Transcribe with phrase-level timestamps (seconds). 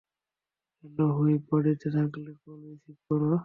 [0.83, 3.31] Hello, whip, বাড়িতে থাকলে, call receive করো।